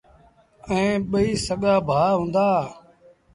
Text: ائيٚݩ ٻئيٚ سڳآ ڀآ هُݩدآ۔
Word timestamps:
ائيٚݩ 0.69 1.03
ٻئيٚ 1.09 1.41
سڳآ 1.45 1.73
ڀآ 1.87 2.01
هُݩدآ۔ 2.19 2.49